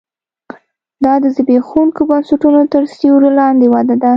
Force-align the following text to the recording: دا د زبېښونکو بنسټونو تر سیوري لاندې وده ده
دا 1.03 1.13
د 1.23 1.25
زبېښونکو 1.35 2.01
بنسټونو 2.09 2.61
تر 2.73 2.83
سیوري 2.97 3.31
لاندې 3.39 3.67
وده 3.73 3.95
ده 4.01 4.09